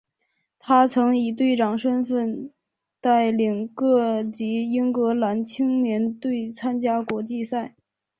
[0.57, 2.49] 他曾以队长身份
[2.99, 7.75] 带领各级英格兰青年队参加国际赛。